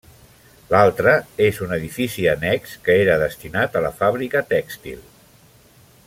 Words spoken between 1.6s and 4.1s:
un edifici annex que era destinat a la